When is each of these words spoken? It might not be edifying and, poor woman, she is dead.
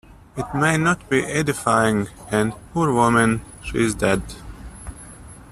It 0.35 0.45
might 0.55 0.77
not 0.77 1.11
be 1.11 1.23
edifying 1.23 2.07
and, 2.31 2.53
poor 2.73 2.91
woman, 2.91 3.41
she 3.63 3.77
is 3.83 3.93
dead. 3.93 4.23